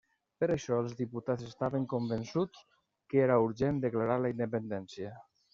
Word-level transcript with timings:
Per 0.43 0.47
això, 0.53 0.77
els 0.83 0.95
diputats 1.01 1.43
estaven 1.49 1.85
convençuts 1.93 2.65
que 3.13 3.23
era 3.29 3.39
urgent 3.51 3.85
declarar 3.87 4.21
la 4.25 4.37
Independència. 4.37 5.17